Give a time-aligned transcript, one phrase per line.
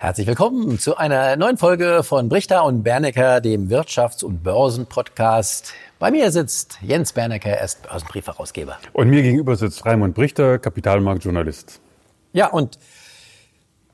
[0.00, 5.74] Herzlich willkommen zu einer neuen Folge von Brichter und Bernecker, dem Wirtschafts- und Börsenpodcast.
[5.98, 8.78] Bei mir sitzt Jens Bernecker, er ist Börsenbriefherausgeber.
[8.92, 11.80] Und mir gegenüber sitzt Raimund Brichter, Kapitalmarktjournalist.
[12.32, 12.78] Ja, und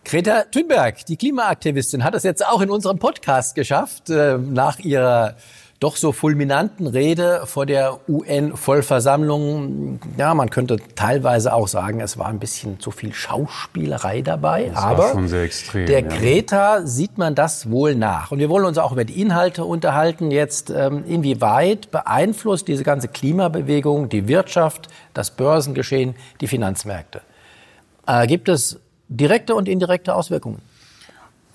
[0.04, 5.36] Greta Thunberg, die Klimaaktivistin, hat es jetzt auch in unserem Podcast geschafft, äh, nach ihrer
[5.80, 9.98] doch so fulminanten Rede vor der UN-Vollversammlung.
[10.16, 14.70] Ja, man könnte teilweise auch sagen, es war ein bisschen zu viel Schauspielerei dabei.
[14.72, 15.86] Das aber war schon sehr extrem.
[15.86, 16.08] der ja.
[16.08, 18.30] Greta sieht man das wohl nach.
[18.30, 20.30] Und wir wollen uns auch über die Inhalte unterhalten.
[20.30, 27.20] Jetzt, ähm, inwieweit beeinflusst diese ganze Klimabewegung die Wirtschaft, das Börsengeschehen, die Finanzmärkte?
[28.06, 30.62] Äh, gibt es direkte und indirekte Auswirkungen?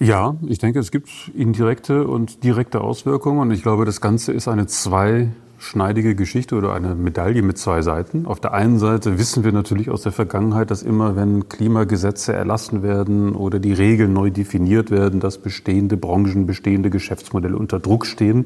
[0.01, 3.39] Ja, ich denke, es gibt indirekte und direkte Auswirkungen.
[3.39, 8.25] Und ich glaube, das Ganze ist eine zweischneidige Geschichte oder eine Medaille mit zwei Seiten.
[8.25, 12.81] Auf der einen Seite wissen wir natürlich aus der Vergangenheit, dass immer, wenn Klimagesetze erlassen
[12.81, 18.45] werden oder die Regeln neu definiert werden, dass bestehende Branchen, bestehende Geschäftsmodelle unter Druck stehen.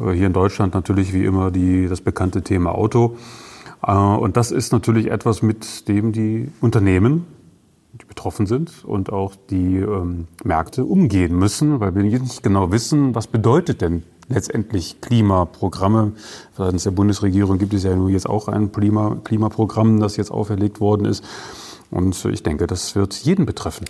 [0.00, 3.18] Äh, hier in Deutschland natürlich wie immer die, das bekannte Thema Auto.
[3.86, 7.26] Äh, und das ist natürlich etwas, mit dem die Unternehmen
[7.92, 13.14] die betroffen sind und auch die ähm, Märkte umgehen müssen, weil wir nicht genau wissen,
[13.14, 16.12] was bedeutet denn letztendlich Klimaprogramme.
[16.56, 20.80] Seitens der Bundesregierung gibt es ja nur jetzt auch ein Klima, Klimaprogramm, das jetzt auferlegt
[20.80, 21.24] worden ist.
[21.90, 23.84] Und ich denke, das wird jeden betreffen.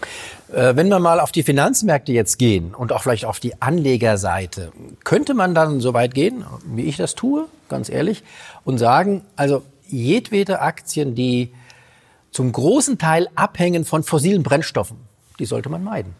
[0.52, 4.72] Äh, wenn wir mal auf die Finanzmärkte jetzt gehen und auch vielleicht auf die Anlegerseite,
[5.04, 8.24] könnte man dann so weit gehen, wie ich das tue, ganz ehrlich,
[8.64, 11.52] und sagen, also jedwede Aktien, die
[12.32, 14.96] zum großen Teil abhängen von fossilen Brennstoffen.
[15.38, 16.14] Die sollte man meiden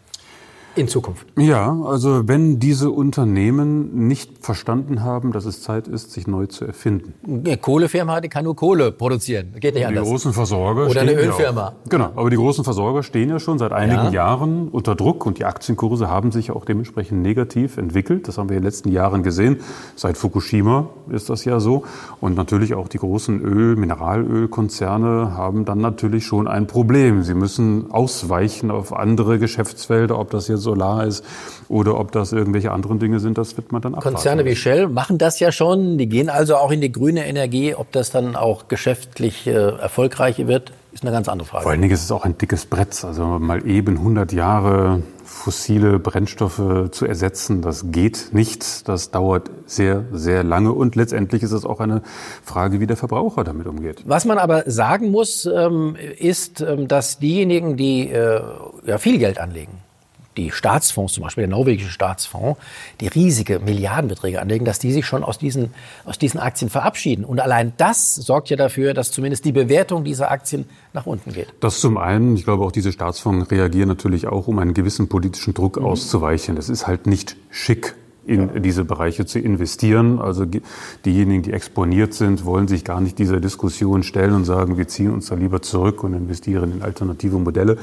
[0.75, 1.27] in Zukunft.
[1.37, 6.65] Ja, also wenn diese Unternehmen nicht verstanden haben, dass es Zeit ist, sich neu zu
[6.65, 7.13] erfinden.
[7.45, 9.53] Eine Kohlefirma, die kann nur Kohle produzieren.
[9.59, 10.07] Geht nicht Die anders.
[10.07, 11.67] großen Versorger Oder eine ja Ölfirma.
[11.67, 14.09] auch- Genau, aber die großen Versorger stehen ja schon seit einigen Ja.
[14.11, 18.27] Jahren unter Druck und die Aktienkurse haben sich auch dementsprechend negativ entwickelt.
[18.27, 19.57] Das haben wir in den letzten Jahren gesehen.
[19.95, 21.83] Seit Fukushima ist das ja so.
[22.19, 27.23] Und natürlich auch die großen Öl-, Mineralölkonzerne haben dann natürlich schon ein Problem.
[27.23, 31.23] Sie müssen ausweichen auf andere Geschäftsfelder, ob das jetzt Solar ist
[31.69, 34.15] oder ob das irgendwelche anderen Dinge sind, das wird man dann abwarten.
[34.15, 35.97] Konzerne wie Shell machen das ja schon.
[35.97, 37.75] Die gehen also auch in die grüne Energie.
[37.75, 41.63] Ob das dann auch geschäftlich äh, erfolgreich wird, ist eine ganz andere Frage.
[41.63, 43.03] Vor allen Dingen ist es auch ein dickes Brett.
[43.03, 48.87] Also mal eben 100 Jahre fossile Brennstoffe zu ersetzen, das geht nicht.
[48.87, 50.71] Das dauert sehr, sehr lange.
[50.71, 52.01] Und letztendlich ist es auch eine
[52.43, 54.03] Frage, wie der Verbraucher damit umgeht.
[54.05, 58.41] Was man aber sagen muss, ähm, ist, ähm, dass diejenigen, die äh,
[58.85, 59.79] ja, viel Geld anlegen,
[60.37, 62.59] die Staatsfonds zum Beispiel, der norwegische Staatsfonds,
[63.01, 65.73] die riesige Milliardenbeträge anlegen, dass die sich schon aus diesen,
[66.05, 67.25] aus diesen Aktien verabschieden.
[67.25, 71.53] Und allein das sorgt ja dafür, dass zumindest die Bewertung dieser Aktien nach unten geht.
[71.59, 72.35] Das zum einen.
[72.35, 76.57] Ich glaube, auch diese Staatsfonds reagieren natürlich auch, um einen gewissen politischen Druck auszuweichen.
[76.57, 80.19] Es ist halt nicht schick, in diese Bereiche zu investieren.
[80.19, 80.61] Also ge-
[81.05, 85.11] diejenigen, die exponiert sind, wollen sich gar nicht dieser Diskussion stellen und sagen, wir ziehen
[85.11, 87.77] uns da lieber zurück und investieren in alternative Modelle.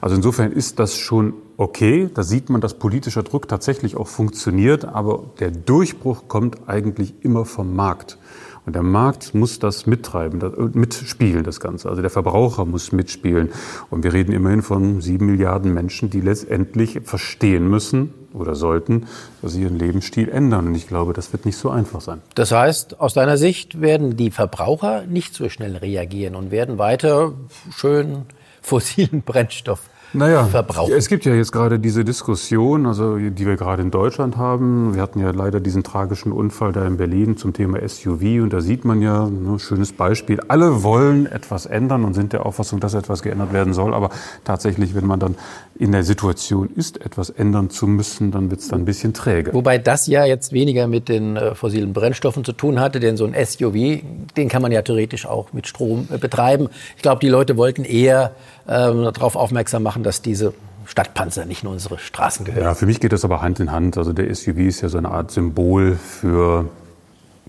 [0.00, 2.08] Also insofern ist das schon okay.
[2.14, 7.44] Da sieht man, dass politischer Druck tatsächlich auch funktioniert, aber der Durchbruch kommt eigentlich immer
[7.44, 8.18] vom Markt.
[8.64, 11.88] Und der Markt muss das mittreiben, das, äh, mitspielen, das Ganze.
[11.88, 13.50] Also der Verbraucher muss mitspielen.
[13.90, 19.06] Und wir reden immerhin von sieben Milliarden Menschen, die letztendlich verstehen müssen oder sollten,
[19.42, 20.68] dass sie ihren Lebensstil ändern.
[20.68, 22.22] Und ich glaube, das wird nicht so einfach sein.
[22.34, 27.32] Das heißt, aus deiner Sicht werden die Verbraucher nicht so schnell reagieren und werden weiter
[27.74, 28.26] schön
[28.60, 30.92] fossilen Brennstoff Naja, verbrauchen.
[30.92, 34.94] es gibt ja jetzt gerade diese Diskussion, also die wir gerade in Deutschland haben.
[34.94, 38.60] Wir hatten ja leider diesen tragischen Unfall da in Berlin zum Thema SUV und da
[38.60, 42.94] sieht man ja, ne, schönes Beispiel, alle wollen etwas ändern und sind der Auffassung, dass
[42.94, 43.94] etwas geändert werden soll.
[43.94, 44.10] Aber
[44.44, 45.36] tatsächlich, wenn man dann
[45.78, 49.54] in der Situation ist, etwas ändern zu müssen, dann wird es dann ein bisschen träge.
[49.54, 53.24] Wobei das ja jetzt weniger mit den äh, fossilen Brennstoffen zu tun hatte, denn so
[53.24, 54.02] ein SUV,
[54.36, 56.68] den kann man ja theoretisch auch mit Strom äh, betreiben.
[56.96, 58.32] Ich glaube, die Leute wollten eher
[58.68, 60.54] ähm, darauf aufmerksam machen, dass diese
[60.86, 62.64] Stadtpanzer nicht nur unsere Straßen gehören.
[62.64, 63.96] Ja, für mich geht das aber Hand in Hand.
[63.96, 66.66] Also der SUV ist ja so eine Art Symbol für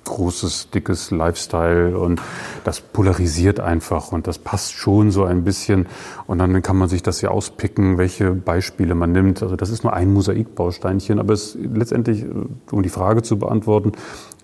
[0.04, 2.22] großes, dickes Lifestyle und
[2.64, 5.88] das polarisiert einfach und das passt schon so ein bisschen
[6.28, 9.42] und dann kann man sich das ja auspicken, welche Beispiele man nimmt.
[9.42, 12.26] Also das ist nur ein Mosaikbausteinchen, aber es letztendlich,
[12.72, 13.94] um die Frage zu beantworten,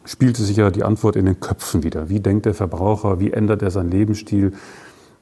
[0.05, 2.09] spielte sich ja die Antwort in den Köpfen wieder.
[2.09, 3.19] Wie denkt der Verbraucher?
[3.19, 4.53] Wie ändert er seinen Lebensstil?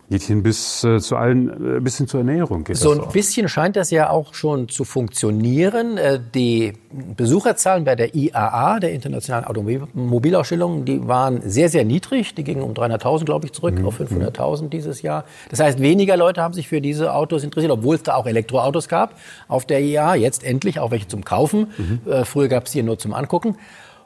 [0.09, 2.63] Geht hin bis äh, zu allen, äh, bis hin zur Ernährung.
[2.63, 3.11] Geht So das ein auch.
[3.11, 5.97] bisschen scheint das ja auch schon zu funktionieren.
[5.97, 6.73] Äh, Die
[7.17, 12.33] Besucherzahlen bei der IAA, der Internationalen Automobilausstellung, die waren sehr, sehr niedrig.
[12.35, 15.25] Die gingen um 300.000, glaube ich, zurück auf 500.000 dieses Jahr.
[15.49, 18.87] Das heißt, weniger Leute haben sich für diese Autos interessiert, obwohl es da auch Elektroautos
[18.87, 19.15] gab
[19.49, 20.15] auf der IAA.
[20.15, 21.67] Jetzt endlich auch welche zum Kaufen.
[22.09, 23.57] Äh, Früher gab es hier nur zum Angucken.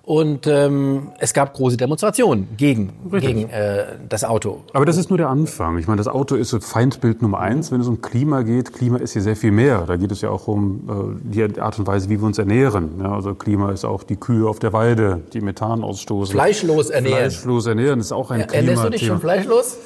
[0.04, 4.62] Und ähm, es gab große Demonstrationen gegen, gegen äh, das Auto.
[4.74, 5.78] Aber das ist nur der Anfang.
[5.78, 8.74] Ich meine, das Auto ist so Feindbild Nummer eins, wenn es um Klima geht.
[8.74, 9.84] Klima ist hier sehr viel mehr.
[9.86, 13.00] Da geht es ja auch um äh, die Art und Weise, wie wir uns ernähren.
[13.00, 16.34] Ja, also Klima ist auch die Kühe auf der Weide, die Methan ausstoßen.
[16.34, 17.30] Fleischlos ernähren.
[17.30, 19.78] Fleischlos ernähren ist auch ein Ernährst du dich schon fleischlos?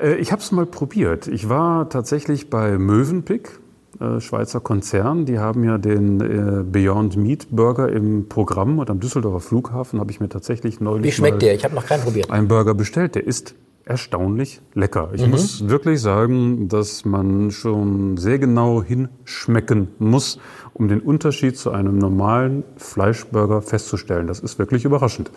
[0.00, 1.26] Äh, Ich habe es mal probiert.
[1.26, 3.60] Ich war tatsächlich bei Mövenpick,
[4.20, 5.24] Schweizer Konzern.
[5.26, 10.10] Die haben ja den äh, Beyond Meat Burger im Programm und am Düsseldorfer Flughafen habe
[10.10, 11.54] ich mir tatsächlich neulich Wie schmeckt der?
[11.54, 12.30] Ich habe noch keinen probiert.
[12.30, 13.14] einen Burger bestellt.
[13.14, 13.54] Der ist
[13.84, 15.10] erstaunlich lecker.
[15.14, 15.30] Ich Mhm.
[15.30, 20.38] muss wirklich sagen, dass man schon sehr genau hinschmecken muss,
[20.74, 24.26] um den Unterschied zu einem normalen Fleischburger festzustellen.
[24.26, 25.30] Das ist wirklich überraschend.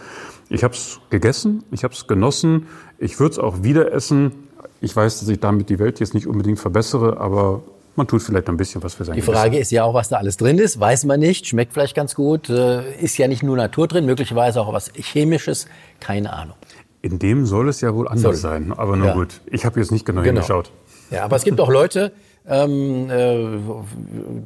[0.49, 2.67] Ich habe es gegessen, ich habe es genossen,
[2.99, 4.33] ich würde es auch wieder essen.
[4.81, 7.61] Ich weiß, dass ich damit die Welt jetzt nicht unbedingt verbessere, aber
[7.95, 10.17] man tut vielleicht ein bisschen was für sein Die Frage ist ja auch, was da
[10.17, 10.79] alles drin ist.
[10.79, 11.47] Weiß man nicht.
[11.47, 12.49] Schmeckt vielleicht ganz gut.
[12.49, 15.67] Äh, Ist ja nicht nur Natur drin, möglicherweise auch was Chemisches.
[15.99, 16.55] Keine Ahnung.
[17.01, 18.51] In dem soll es ja wohl anders Soll.
[18.51, 18.73] sein.
[18.75, 19.13] Aber nur Ja.
[19.13, 19.41] gut.
[19.47, 20.41] Ich habe jetzt nicht genau, Genau.
[20.41, 20.71] hingeschaut.
[21.09, 22.11] Ja, aber es gibt auch Leute,
[22.47, 23.37] ähm, äh,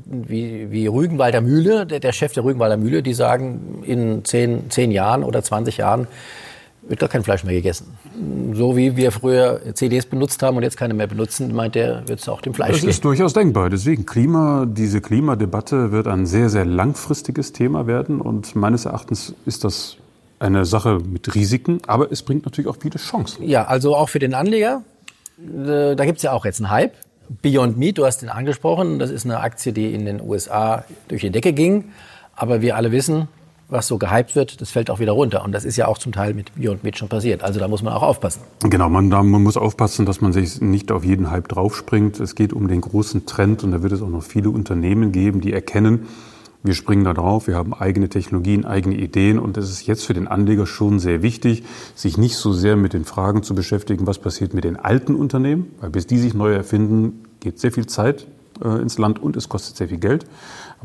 [0.05, 4.91] wie, wie Rügenwalder Mühle, der, der Chef der Rügenwalder Mühle, die sagen, in zehn, zehn
[4.91, 6.07] Jahren oder 20 Jahren
[6.87, 7.97] wird gar kein Fleisch mehr gegessen.
[8.53, 12.19] So wie wir früher CDs benutzt haben und jetzt keine mehr benutzen, meint er, wird
[12.19, 12.89] es auch dem Fleisch Das gehen.
[12.91, 13.69] ist durchaus denkbar.
[13.69, 18.21] Deswegen Klima, diese Klimadebatte wird ein sehr, sehr langfristiges Thema werden.
[18.21, 19.97] Und meines Erachtens ist das
[20.39, 23.47] eine Sache mit Risiken, aber es bringt natürlich auch viele Chancen.
[23.47, 24.83] Ja, also auch für den Anleger.
[25.39, 26.93] Äh, Da gibt's ja auch jetzt einen Hype.
[27.41, 28.99] Beyond Meat, du hast den angesprochen.
[28.99, 31.85] Das ist eine Aktie, die in den USA durch die Decke ging.
[32.35, 33.27] Aber wir alle wissen,
[33.67, 35.43] was so gehypt wird, das fällt auch wieder runter.
[35.43, 37.43] Und das ist ja auch zum Teil mit Beyond Meat schon passiert.
[37.43, 38.41] Also da muss man auch aufpassen.
[38.61, 42.19] Genau, man, da, man muss aufpassen, dass man sich nicht auf jeden Hype draufspringt.
[42.19, 45.41] Es geht um den großen Trend und da wird es auch noch viele Unternehmen geben,
[45.41, 46.07] die erkennen,
[46.65, 50.15] wir springen da drauf, wir haben eigene Technologien, eigene Ideen und es ist jetzt für
[50.15, 51.63] den Anleger schon sehr wichtig,
[51.93, 55.67] sich nicht so sehr mit den Fragen zu beschäftigen, was passiert mit den alten Unternehmen,
[55.79, 58.25] weil bis die sich neu erfinden, geht sehr viel Zeit
[58.63, 60.25] äh, ins Land und es kostet sehr viel Geld.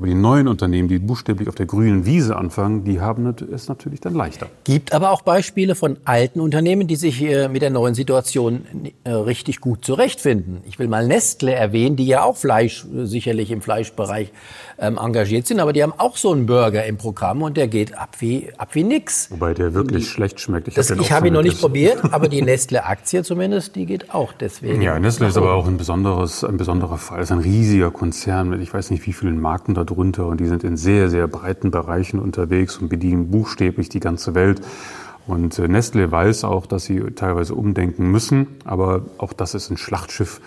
[0.01, 4.01] Aber die neuen Unternehmen, die buchstäblich auf der grünen Wiese anfangen, die haben es natürlich
[4.01, 4.47] dann leichter.
[4.65, 8.65] Gibt aber auch Beispiele von alten Unternehmen, die sich äh, mit der neuen Situation
[9.05, 10.63] äh, richtig gut zurechtfinden.
[10.67, 14.33] Ich will mal Nestle erwähnen, die ja auch Fleisch, äh, sicherlich im Fleischbereich
[14.79, 17.95] ähm, engagiert sind, aber die haben auch so einen Burger im Programm und der geht
[17.95, 19.31] ab wie, ab wie nix.
[19.31, 20.69] Wobei der wirklich schlecht schmeckt.
[20.69, 24.81] Ich habe ihn schon noch nicht probiert, aber die Nestle-Aktie zumindest, die geht auch deswegen.
[24.81, 27.19] Ja, Nestle ist aber auch ein besonderes, ein besonderer Fall.
[27.19, 30.47] Es ist ein riesiger Konzern mit ich weiß nicht wie vielen Marken darunter und die
[30.47, 34.61] sind in sehr, sehr breiten Bereichen unterwegs und bedienen buchstäblich die ganze Welt.
[35.27, 39.77] Und äh, Nestle weiß auch, dass sie teilweise umdenken müssen, aber auch das ist ein
[39.77, 40.41] Schlachtschiff.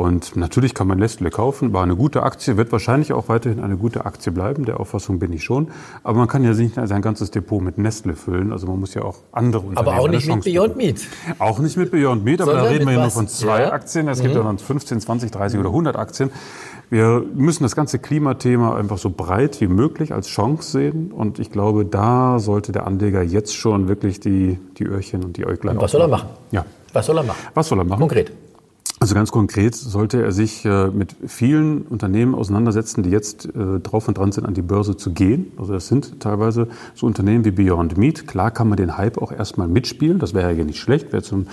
[0.00, 3.76] Und natürlich kann man Nestle kaufen, war eine gute Aktie, wird wahrscheinlich auch weiterhin eine
[3.76, 5.68] gute Aktie bleiben, der Auffassung bin ich schon.
[6.04, 9.02] Aber man kann ja nicht sein ganzes Depot mit Nestle füllen, also man muss ja
[9.02, 10.76] auch andere Unternehmen aber auch nicht mit Beyond.
[10.78, 11.02] Meat.
[11.38, 13.66] Auch nicht mit Beyond Meat, aber da Sondern reden wir ja nur von zwei Ja.
[13.66, 13.72] Mhm.
[13.74, 14.08] Aktien.
[14.08, 16.30] Es gibt ja dann 15, 20, 30 oder 100 Aktien.
[16.88, 21.12] Wir müssen das ganze Klimathema einfach so breit wie möglich als Chance sehen.
[21.12, 25.44] Und ich glaube, da sollte der Anleger jetzt schon wirklich die, die Öhrchen und die
[25.44, 26.28] Äuglein Und was soll er aufmachen.
[26.30, 26.38] machen?
[26.52, 26.64] Ja.
[26.94, 27.38] Was soll er machen?
[27.52, 28.00] Was soll er machen?
[28.00, 28.32] Konkret.
[29.02, 34.08] Also ganz konkret sollte er sich äh, mit vielen Unternehmen auseinandersetzen, die jetzt äh, drauf
[34.08, 35.52] und dran sind, an die Börse zu gehen.
[35.56, 38.26] Also das sind teilweise so Unternehmen wie Beyond Meat.
[38.26, 40.18] Klar kann man den Hype auch erstmal mitspielen.
[40.18, 41.06] Das wäre ja nicht schlecht.
[41.12, 41.46] Wer zum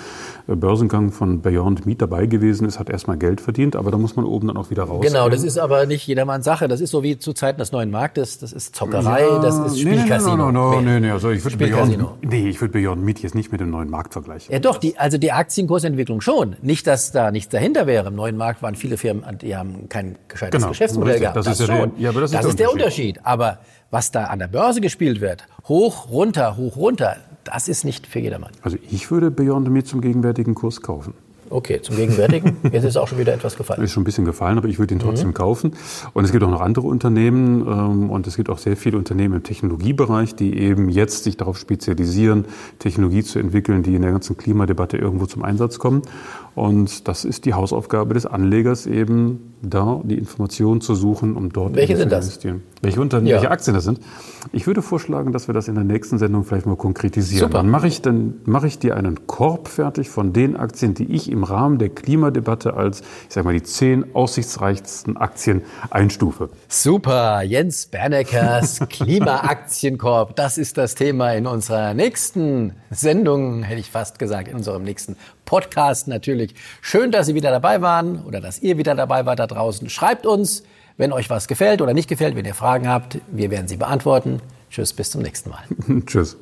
[0.50, 3.78] äh, Börsengang von Beyond Meat dabei gewesen ist, hat erstmal Geld verdient.
[3.78, 5.06] Aber da muss man oben dann auch wieder raus.
[5.08, 6.68] Genau, das ist aber nicht jedermanns Sache.
[6.68, 8.40] Das ist so wie zu Zeiten des neuen Marktes.
[8.40, 10.52] Das ist Zockerei, das ist Spielcasino.
[10.52, 11.56] Nee, nee, nee, nee, nee, also ich würde.
[11.56, 11.98] Beyond,
[12.30, 14.52] nee, ich würde Beyond Meat jetzt nicht mit dem neuen Markt vergleichen.
[14.52, 16.58] Ja doch, die, also die Aktienkursentwicklung schon.
[16.62, 18.08] Nicht, dass da nichts dahinter wäre.
[18.10, 21.38] Im neuen Markt waren viele Firmen, die haben kein gescheites Genau, Geschäftsmodell gehabt.
[21.38, 23.18] Das ist ja der- ja, aber das ist der der Unterschied.
[23.18, 23.20] Unterschied.
[23.26, 23.60] Aber
[23.92, 27.16] was da an der Börse gespielt wird, hoch, runter, hoch, runter,
[27.46, 28.52] das ist nicht für jedermann.
[28.62, 31.14] Also ich würde Beyond Meat zum gegenwärtigen Kurs kaufen.
[31.50, 32.58] Okay, zum Gegenwärtigen.
[32.72, 33.82] Jetzt ist auch schon wieder etwas gefallen.
[33.84, 35.02] Ist schon ein bisschen gefallen, aber ich würde ihn Mhm.
[35.04, 35.72] trotzdem kaufen.
[36.14, 39.36] Und es gibt auch noch andere Unternehmen ähm, und es gibt auch sehr viele Unternehmen
[39.36, 42.46] im Technologiebereich, die eben jetzt sich darauf spezialisieren,
[42.80, 46.02] Technologie zu entwickeln, die in der ganzen Klimadebatte irgendwo zum Einsatz kommen.
[46.56, 51.76] Und das ist die Hausaufgabe des Anlegers eben, da die Informationen zu suchen, um dort
[51.76, 52.26] Welche sind zu das?
[52.26, 52.64] investieren.
[52.82, 53.36] Welche, Unternehmen, Ja.
[53.36, 54.00] welche Aktien das sind?
[54.54, 57.48] Ich würde vorschlagen, dass wir das in der nächsten Sendung vielleicht mal konkretisieren.
[57.50, 57.60] Super.
[57.60, 61.30] Dann mache ich, dann mache ich dir einen Korb fertig von den Aktien, die ich
[61.32, 66.50] im Rahmen der Klimadebatte als, ich sage mal, die zehn aussichtsreichsten Aktien einstufe.
[66.68, 74.20] Super, Jens Berneckers Klimaaktienkorb, das ist das Thema in unserer nächsten Sendung, hätte ich fast
[74.20, 75.16] gesagt, in unserem nächsten
[75.46, 76.56] Podcast natürlich.
[76.82, 79.90] Schön, dass Sie wieder dabei waren oder dass ihr wieder dabei wart da draußen.
[79.90, 80.64] Schreibt uns,
[80.98, 84.42] wenn euch was gefällt oder nicht gefällt, wenn ihr Fragen habt, wir werden sie beantworten.
[84.70, 85.64] Tschüss, bis zum nächsten Mal.
[86.06, 86.38] Tschüss.